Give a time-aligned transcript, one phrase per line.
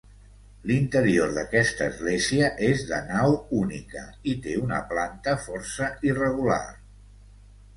[0.69, 4.01] L'interior d'aquesta església és de nau única
[4.33, 6.61] i té una planta força irregular.